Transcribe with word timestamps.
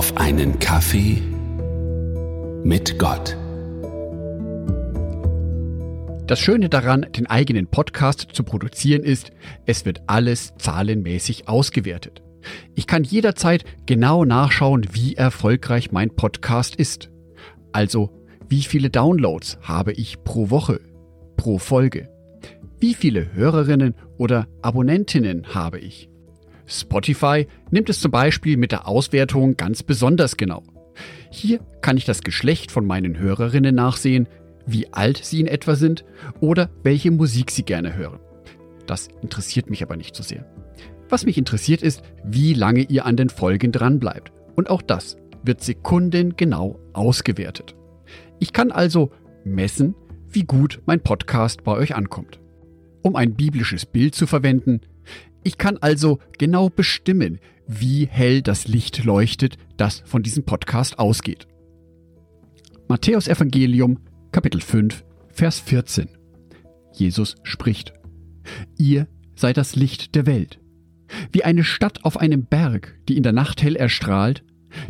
auf 0.00 0.16
einen 0.16 0.58
Kaffee 0.58 1.20
mit 2.64 2.98
Gott. 2.98 3.36
Das 6.26 6.40
Schöne 6.40 6.70
daran, 6.70 7.04
den 7.14 7.26
eigenen 7.26 7.66
Podcast 7.66 8.28
zu 8.32 8.42
produzieren, 8.42 9.02
ist, 9.02 9.30
es 9.66 9.84
wird 9.84 10.00
alles 10.06 10.54
zahlenmäßig 10.56 11.48
ausgewertet. 11.48 12.22
Ich 12.74 12.86
kann 12.86 13.04
jederzeit 13.04 13.64
genau 13.84 14.24
nachschauen, 14.24 14.86
wie 14.92 15.16
erfolgreich 15.16 15.92
mein 15.92 16.16
Podcast 16.16 16.76
ist. 16.76 17.10
Also, 17.72 18.24
wie 18.48 18.62
viele 18.62 18.88
Downloads 18.88 19.58
habe 19.60 19.92
ich 19.92 20.24
pro 20.24 20.48
Woche, 20.48 20.80
pro 21.36 21.58
Folge? 21.58 22.08
Wie 22.78 22.94
viele 22.94 23.34
Hörerinnen 23.34 23.94
oder 24.16 24.46
Abonnentinnen 24.62 25.54
habe 25.54 25.78
ich? 25.78 26.09
Spotify 26.70 27.46
nimmt 27.70 27.90
es 27.90 28.00
zum 28.00 28.10
Beispiel 28.10 28.56
mit 28.56 28.72
der 28.72 28.86
Auswertung 28.86 29.56
ganz 29.56 29.82
besonders 29.82 30.36
genau. 30.36 30.62
Hier 31.30 31.60
kann 31.80 31.96
ich 31.96 32.04
das 32.04 32.22
Geschlecht 32.22 32.70
von 32.70 32.86
meinen 32.86 33.18
Hörerinnen 33.18 33.74
nachsehen, 33.74 34.28
wie 34.66 34.92
alt 34.92 35.18
sie 35.22 35.40
in 35.40 35.46
etwa 35.46 35.74
sind 35.74 36.04
oder 36.40 36.70
welche 36.82 37.10
Musik 37.10 37.50
sie 37.50 37.64
gerne 37.64 37.96
hören. 37.96 38.20
Das 38.86 39.08
interessiert 39.22 39.70
mich 39.70 39.82
aber 39.82 39.96
nicht 39.96 40.14
so 40.14 40.22
sehr. 40.22 40.46
Was 41.08 41.26
mich 41.26 41.38
interessiert 41.38 41.82
ist, 41.82 42.02
wie 42.24 42.54
lange 42.54 42.82
ihr 42.82 43.04
an 43.04 43.16
den 43.16 43.30
Folgen 43.30 43.72
dranbleibt. 43.72 44.32
Und 44.54 44.70
auch 44.70 44.82
das 44.82 45.16
wird 45.42 45.62
sekundengenau 45.62 46.78
ausgewertet. 46.92 47.74
Ich 48.38 48.52
kann 48.52 48.70
also 48.70 49.10
messen, 49.44 49.94
wie 50.28 50.44
gut 50.44 50.80
mein 50.86 51.00
Podcast 51.00 51.64
bei 51.64 51.72
euch 51.72 51.96
ankommt. 51.96 52.40
Um 53.02 53.16
ein 53.16 53.34
biblisches 53.34 53.86
Bild 53.86 54.14
zu 54.14 54.26
verwenden, 54.26 54.82
ich 55.42 55.58
kann 55.58 55.78
also 55.78 56.18
genau 56.38 56.68
bestimmen, 56.68 57.38
wie 57.66 58.06
hell 58.06 58.42
das 58.42 58.68
Licht 58.68 59.04
leuchtet, 59.04 59.56
das 59.76 60.02
von 60.04 60.22
diesem 60.22 60.44
Podcast 60.44 60.98
ausgeht. 60.98 61.46
Matthäus 62.88 63.28
Evangelium, 63.28 64.00
Kapitel 64.32 64.60
5, 64.60 65.04
Vers 65.28 65.60
14. 65.60 66.08
Jesus 66.92 67.36
spricht. 67.42 67.92
Ihr 68.76 69.06
seid 69.36 69.56
das 69.56 69.76
Licht 69.76 70.14
der 70.14 70.26
Welt. 70.26 70.60
Wie 71.32 71.44
eine 71.44 71.64
Stadt 71.64 72.04
auf 72.04 72.18
einem 72.18 72.44
Berg, 72.44 72.98
die 73.08 73.16
in 73.16 73.22
der 73.22 73.32
Nacht 73.32 73.62
hell 73.62 73.76
erstrahlt, 73.76 74.44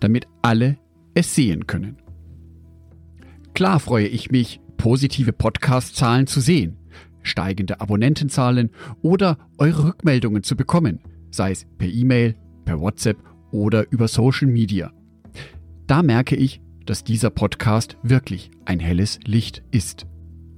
damit 0.00 0.26
alle 0.42 0.78
es 1.14 1.34
sehen 1.34 1.66
können. 1.66 1.96
Klar 3.54 3.80
freue 3.80 4.06
ich 4.06 4.30
mich, 4.30 4.60
positive 4.76 5.32
Podcast-Zahlen 5.32 6.26
zu 6.26 6.40
sehen, 6.40 6.76
steigende 7.26 7.80
Abonnentenzahlen 7.80 8.70
oder 9.02 9.38
eure 9.58 9.88
Rückmeldungen 9.88 10.42
zu 10.42 10.56
bekommen, 10.56 11.00
sei 11.30 11.50
es 11.50 11.66
per 11.78 11.88
E-Mail, 11.88 12.36
per 12.64 12.80
WhatsApp 12.80 13.18
oder 13.50 13.90
über 13.90 14.08
Social 14.08 14.48
Media. 14.48 14.92
Da 15.86 16.02
merke 16.02 16.36
ich, 16.36 16.60
dass 16.84 17.04
dieser 17.04 17.30
Podcast 17.30 17.96
wirklich 18.02 18.50
ein 18.64 18.80
helles 18.80 19.18
Licht 19.24 19.62
ist. 19.70 20.06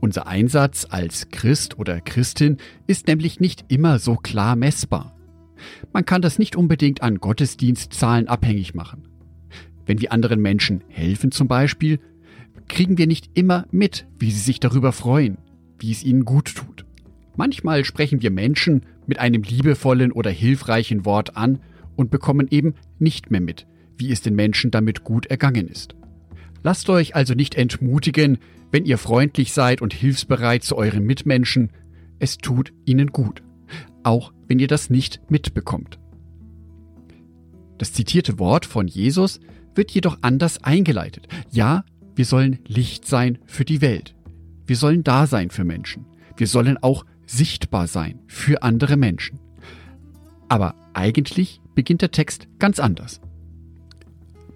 Unser 0.00 0.26
Einsatz 0.26 0.86
als 0.88 1.28
Christ 1.30 1.78
oder 1.78 2.00
Christin 2.00 2.58
ist 2.86 3.06
nämlich 3.06 3.40
nicht 3.40 3.64
immer 3.68 3.98
so 3.98 4.16
klar 4.16 4.56
messbar. 4.56 5.16
Man 5.92 6.04
kann 6.04 6.20
das 6.20 6.38
nicht 6.38 6.56
unbedingt 6.56 7.02
an 7.02 7.18
Gottesdienstzahlen 7.18 8.28
abhängig 8.28 8.74
machen. 8.74 9.08
Wenn 9.86 10.00
wir 10.00 10.12
anderen 10.12 10.40
Menschen 10.40 10.82
helfen 10.88 11.30
zum 11.30 11.48
Beispiel, 11.48 12.00
kriegen 12.68 12.98
wir 12.98 13.06
nicht 13.06 13.30
immer 13.34 13.66
mit, 13.70 14.06
wie 14.18 14.30
sie 14.30 14.40
sich 14.40 14.60
darüber 14.60 14.92
freuen 14.92 15.38
wie 15.78 15.92
es 15.92 16.04
ihnen 16.04 16.24
gut 16.24 16.54
tut. 16.54 16.84
Manchmal 17.36 17.84
sprechen 17.84 18.22
wir 18.22 18.30
Menschen 18.30 18.82
mit 19.06 19.18
einem 19.18 19.42
liebevollen 19.42 20.12
oder 20.12 20.30
hilfreichen 20.30 21.04
Wort 21.04 21.36
an 21.36 21.60
und 21.96 22.10
bekommen 22.10 22.48
eben 22.50 22.74
nicht 22.98 23.30
mehr 23.30 23.40
mit, 23.40 23.66
wie 23.96 24.10
es 24.12 24.20
den 24.20 24.34
Menschen 24.34 24.70
damit 24.70 25.04
gut 25.04 25.26
ergangen 25.26 25.68
ist. 25.68 25.94
Lasst 26.62 26.88
euch 26.88 27.14
also 27.14 27.34
nicht 27.34 27.56
entmutigen, 27.56 28.38
wenn 28.70 28.84
ihr 28.84 28.98
freundlich 28.98 29.52
seid 29.52 29.82
und 29.82 29.92
hilfsbereit 29.92 30.64
zu 30.64 30.76
euren 30.76 31.04
Mitmenschen. 31.04 31.70
Es 32.18 32.38
tut 32.38 32.72
ihnen 32.86 33.08
gut, 33.08 33.42
auch 34.02 34.32
wenn 34.48 34.58
ihr 34.58 34.68
das 34.68 34.90
nicht 34.90 35.20
mitbekommt. 35.28 35.98
Das 37.78 37.92
zitierte 37.92 38.38
Wort 38.38 38.64
von 38.66 38.86
Jesus 38.86 39.40
wird 39.74 39.90
jedoch 39.90 40.18
anders 40.22 40.62
eingeleitet. 40.62 41.28
Ja, 41.50 41.84
wir 42.14 42.24
sollen 42.24 42.60
Licht 42.66 43.06
sein 43.06 43.38
für 43.46 43.64
die 43.64 43.80
Welt. 43.80 44.13
Wir 44.66 44.76
sollen 44.76 45.04
da 45.04 45.26
sein 45.26 45.50
für 45.50 45.64
Menschen. 45.64 46.06
Wir 46.36 46.46
sollen 46.46 46.78
auch 46.78 47.04
sichtbar 47.26 47.86
sein 47.86 48.20
für 48.26 48.62
andere 48.62 48.96
Menschen. 48.96 49.38
Aber 50.48 50.74
eigentlich 50.92 51.60
beginnt 51.74 52.02
der 52.02 52.10
Text 52.10 52.48
ganz 52.58 52.78
anders. 52.78 53.20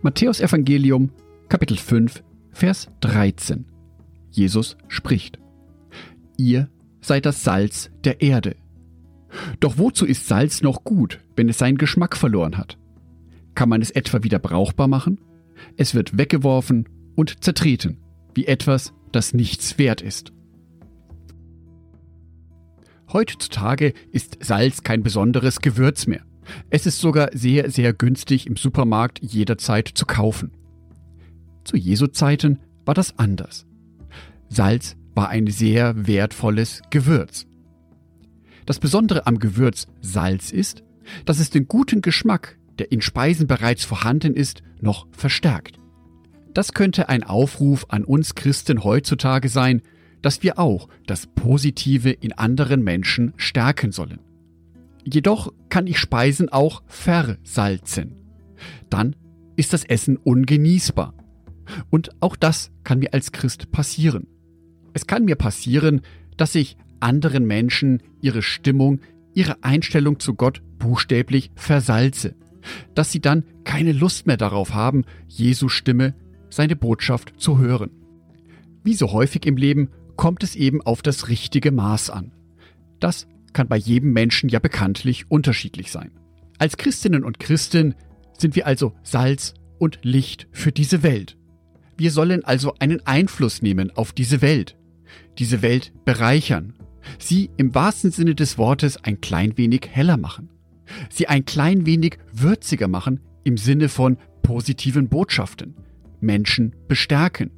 Matthäus 0.02 0.40
Evangelium 0.40 1.10
Kapitel 1.48 1.76
5 1.76 2.22
Vers 2.52 2.88
13. 3.00 3.66
Jesus 4.30 4.76
spricht. 4.88 5.38
Ihr 6.36 6.68
seid 7.00 7.26
das 7.26 7.44
Salz 7.44 7.90
der 8.04 8.20
Erde. 8.20 8.56
Doch 9.60 9.78
wozu 9.78 10.06
ist 10.06 10.26
Salz 10.26 10.62
noch 10.62 10.84
gut, 10.84 11.20
wenn 11.36 11.48
es 11.48 11.58
seinen 11.58 11.78
Geschmack 11.78 12.16
verloren 12.16 12.56
hat? 12.56 12.78
Kann 13.54 13.68
man 13.68 13.82
es 13.82 13.90
etwa 13.90 14.22
wieder 14.22 14.38
brauchbar 14.38 14.88
machen? 14.88 15.20
Es 15.76 15.94
wird 15.94 16.16
weggeworfen 16.16 16.88
und 17.16 17.42
zertreten, 17.42 17.98
wie 18.34 18.46
etwas, 18.46 18.92
das 19.12 19.34
nichts 19.34 19.78
wert 19.78 20.00
ist. 20.00 20.32
Heutzutage 23.12 23.94
ist 24.12 24.38
Salz 24.40 24.82
kein 24.82 25.02
besonderes 25.02 25.60
Gewürz 25.60 26.06
mehr. 26.06 26.22
Es 26.70 26.86
ist 26.86 26.98
sogar 26.98 27.30
sehr, 27.32 27.70
sehr 27.70 27.92
günstig 27.92 28.46
im 28.46 28.56
Supermarkt 28.56 29.20
jederzeit 29.22 29.88
zu 29.88 30.06
kaufen. 30.06 30.52
Zu 31.64 31.76
Jesu 31.76 32.06
Zeiten 32.06 32.58
war 32.84 32.94
das 32.94 33.18
anders. 33.18 33.66
Salz 34.48 34.96
war 35.14 35.28
ein 35.28 35.46
sehr 35.46 36.06
wertvolles 36.06 36.82
Gewürz. 36.90 37.46
Das 38.66 38.78
Besondere 38.78 39.26
am 39.26 39.38
Gewürz 39.38 39.86
Salz 40.00 40.50
ist, 40.52 40.82
dass 41.24 41.38
es 41.38 41.50
den 41.50 41.68
guten 41.68 42.02
Geschmack, 42.02 42.58
der 42.78 42.92
in 42.92 43.00
Speisen 43.00 43.46
bereits 43.46 43.84
vorhanden 43.84 44.34
ist, 44.34 44.62
noch 44.80 45.06
verstärkt. 45.10 45.78
Das 46.54 46.72
könnte 46.72 47.08
ein 47.08 47.24
Aufruf 47.24 47.86
an 47.88 48.04
uns 48.04 48.34
Christen 48.34 48.84
heutzutage 48.84 49.48
sein, 49.48 49.82
dass 50.22 50.42
wir 50.42 50.58
auch 50.58 50.88
das 51.06 51.26
Positive 51.26 52.10
in 52.10 52.32
anderen 52.32 52.82
Menschen 52.82 53.32
stärken 53.36 53.92
sollen. 53.92 54.20
Jedoch 55.04 55.52
kann 55.68 55.86
ich 55.86 55.98
Speisen 55.98 56.48
auch 56.48 56.82
versalzen. 56.86 58.16
Dann 58.90 59.14
ist 59.56 59.72
das 59.72 59.84
Essen 59.84 60.16
ungenießbar. 60.16 61.14
Und 61.90 62.10
auch 62.20 62.36
das 62.36 62.70
kann 62.84 62.98
mir 62.98 63.12
als 63.12 63.32
Christ 63.32 63.70
passieren. 63.70 64.26
Es 64.94 65.06
kann 65.06 65.24
mir 65.24 65.36
passieren, 65.36 66.00
dass 66.36 66.54
ich 66.54 66.76
anderen 67.00 67.46
Menschen 67.46 68.02
ihre 68.20 68.42
Stimmung, 68.42 69.00
ihre 69.34 69.62
Einstellung 69.62 70.18
zu 70.18 70.34
Gott 70.34 70.62
buchstäblich 70.78 71.50
versalze, 71.54 72.34
dass 72.94 73.12
sie 73.12 73.20
dann 73.20 73.44
keine 73.64 73.92
Lust 73.92 74.26
mehr 74.26 74.36
darauf 74.36 74.74
haben, 74.74 75.04
Jesu 75.28 75.68
Stimme 75.68 76.14
seine 76.50 76.76
Botschaft 76.76 77.34
zu 77.38 77.58
hören. 77.58 77.90
Wie 78.84 78.94
so 78.94 79.12
häufig 79.12 79.46
im 79.46 79.56
Leben 79.56 79.90
kommt 80.16 80.42
es 80.42 80.56
eben 80.56 80.82
auf 80.82 81.02
das 81.02 81.28
richtige 81.28 81.72
Maß 81.72 82.10
an. 82.10 82.32
Das 83.00 83.26
kann 83.52 83.68
bei 83.68 83.76
jedem 83.76 84.12
Menschen 84.12 84.48
ja 84.48 84.58
bekanntlich 84.58 85.30
unterschiedlich 85.30 85.90
sein. 85.90 86.10
Als 86.58 86.76
Christinnen 86.76 87.24
und 87.24 87.38
Christen 87.38 87.94
sind 88.36 88.56
wir 88.56 88.66
also 88.66 88.92
Salz 89.02 89.54
und 89.78 90.00
Licht 90.02 90.48
für 90.52 90.72
diese 90.72 91.02
Welt. 91.02 91.36
Wir 91.96 92.10
sollen 92.10 92.44
also 92.44 92.74
einen 92.78 93.04
Einfluss 93.06 93.62
nehmen 93.62 93.90
auf 93.90 94.12
diese 94.12 94.42
Welt, 94.42 94.76
diese 95.38 95.62
Welt 95.62 95.92
bereichern, 96.04 96.74
sie 97.18 97.50
im 97.56 97.74
wahrsten 97.74 98.10
Sinne 98.10 98.34
des 98.34 98.58
Wortes 98.58 99.02
ein 99.04 99.20
klein 99.20 99.56
wenig 99.56 99.88
heller 99.90 100.16
machen, 100.16 100.50
sie 101.10 101.26
ein 101.26 101.44
klein 101.44 101.86
wenig 101.86 102.18
würziger 102.32 102.88
machen 102.88 103.20
im 103.44 103.56
Sinne 103.56 103.88
von 103.88 104.16
positiven 104.42 105.08
Botschaften, 105.08 105.74
Menschen 106.20 106.74
bestärken. 106.88 107.50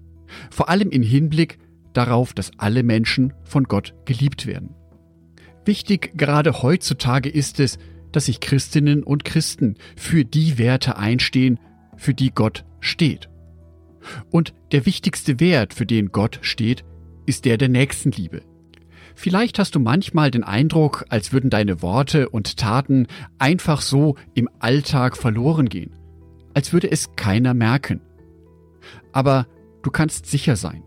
Vor 0.50 0.68
allem 0.68 0.90
im 0.90 1.02
Hinblick 1.02 1.58
darauf, 1.92 2.34
dass 2.34 2.52
alle 2.58 2.82
Menschen 2.82 3.32
von 3.44 3.64
Gott 3.64 3.94
geliebt 4.04 4.46
werden. 4.46 4.74
Wichtig 5.64 6.12
gerade 6.16 6.62
heutzutage 6.62 7.28
ist 7.28 7.60
es, 7.60 7.78
dass 8.12 8.26
sich 8.26 8.40
Christinnen 8.40 9.02
und 9.02 9.24
Christen 9.24 9.76
für 9.96 10.24
die 10.24 10.58
Werte 10.58 10.96
einstehen, 10.96 11.58
für 11.96 12.14
die 12.14 12.30
Gott 12.30 12.64
steht. 12.80 13.28
Und 14.30 14.54
der 14.72 14.86
wichtigste 14.86 15.38
Wert, 15.40 15.74
für 15.74 15.86
den 15.86 16.10
Gott 16.10 16.38
steht, 16.42 16.84
ist 17.26 17.44
der 17.44 17.58
der 17.58 17.68
Nächstenliebe. 17.68 18.42
Vielleicht 19.14 19.58
hast 19.58 19.74
du 19.74 19.80
manchmal 19.80 20.30
den 20.30 20.44
Eindruck, 20.44 21.04
als 21.10 21.32
würden 21.32 21.50
deine 21.50 21.82
Worte 21.82 22.30
und 22.30 22.56
Taten 22.56 23.06
einfach 23.38 23.82
so 23.82 24.16
im 24.34 24.48
Alltag 24.60 25.16
verloren 25.16 25.68
gehen, 25.68 25.92
als 26.54 26.72
würde 26.72 26.90
es 26.90 27.14
keiner 27.16 27.52
merken. 27.52 28.00
Aber 29.12 29.46
du 29.82 29.90
kannst 29.90 30.26
sicher 30.26 30.56
sein, 30.56 30.82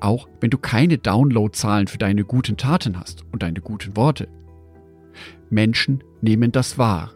auch 0.00 0.28
wenn 0.40 0.50
du 0.50 0.58
keine 0.58 0.98
Downloadzahlen 0.98 1.86
für 1.86 1.98
deine 1.98 2.24
guten 2.24 2.56
Taten 2.56 2.98
hast 2.98 3.24
und 3.32 3.42
deine 3.42 3.60
guten 3.60 3.96
Worte. 3.96 4.28
Menschen 5.50 6.02
nehmen 6.20 6.52
das 6.52 6.78
wahr. 6.78 7.12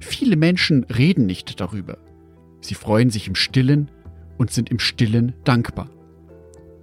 Viele 0.00 0.36
Menschen 0.36 0.84
reden 0.84 1.26
nicht 1.26 1.60
darüber. 1.60 1.98
sie 2.60 2.74
freuen 2.74 3.10
sich 3.10 3.28
im 3.28 3.34
stillen 3.34 3.90
und 4.38 4.50
sind 4.50 4.70
im 4.70 4.78
stillen 4.78 5.34
dankbar. 5.44 5.90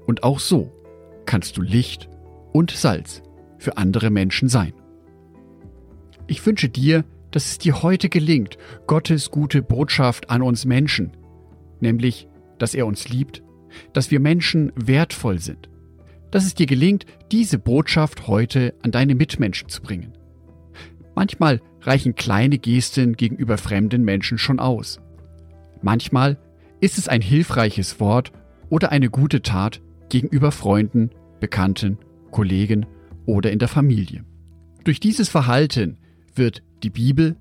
Und 0.06 0.24
auch 0.24 0.40
so 0.40 0.72
kannst 1.26 1.58
du 1.58 1.62
Licht 1.64 2.08
und 2.54 2.70
Salz 2.72 3.24
für 3.58 3.78
andere 3.78 4.12
Menschen 4.12 4.48
sein. 4.48 4.74
Ich 6.28 6.46
wünsche 6.46 6.70
dir, 6.70 7.04
dass 7.32 7.46
es 7.46 7.58
dir 7.58 7.82
heute 7.82 8.10
gelingt, 8.10 8.58
Gottes 8.88 9.32
gute 9.32 9.62
Botschaft 9.62 10.30
an 10.30 10.42
uns 10.42 10.66
Menschen, 10.66 11.12
nämlich, 11.80 12.28
dass 12.62 12.76
er 12.76 12.86
uns 12.86 13.10
liebt, 13.10 13.42
dass 13.94 14.12
wir 14.12 14.20
Menschen 14.20 14.72
wertvoll 14.76 15.40
sind, 15.40 15.70
dass 16.30 16.46
es 16.46 16.54
dir 16.54 16.68
gelingt, 16.68 17.06
diese 17.32 17.58
Botschaft 17.58 18.28
heute 18.28 18.76
an 18.84 18.92
deine 18.92 19.16
Mitmenschen 19.16 19.68
zu 19.70 19.82
bringen. 19.82 20.14
Manchmal 21.16 21.62
reichen 21.82 22.16
kleine 22.16 22.60
Gesten 22.60 23.18
gegenüber 23.18 23.58
fremden 23.58 24.04
Menschen 24.04 24.38
schon 24.38 24.60
aus. 24.60 25.02
Manchmal 25.82 26.38
ist 26.80 26.98
es 26.98 27.08
ein 27.08 27.22
hilfreiches 27.22 28.00
Wort 28.00 28.32
oder 28.70 28.92
eine 28.92 29.10
gute 29.10 29.42
Tat 29.42 29.82
gegenüber 30.10 30.52
Freunden, 30.52 31.10
Bekannten, 31.40 31.98
Kollegen 32.30 32.86
oder 33.26 33.52
in 33.52 33.60
der 33.60 33.68
Familie. 33.68 34.24
Durch 34.84 35.00
dieses 35.00 35.30
Verhalten 35.30 35.98
wird 36.36 36.64
die 36.84 36.90
Bibel, 36.90 37.36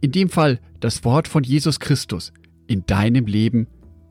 in 0.00 0.12
dem 0.12 0.28
Fall 0.28 0.60
das 0.80 1.04
Wort 1.04 1.28
von 1.28 1.44
Jesus 1.44 1.80
Christus, 1.80 2.32
in 2.66 2.86
deinem 2.86 3.26
Leben 3.26 3.68